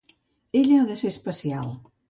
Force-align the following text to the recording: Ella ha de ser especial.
Ella 0.61 0.79
ha 0.79 0.87
de 0.93 0.97
ser 1.03 1.13
especial. 1.17 1.73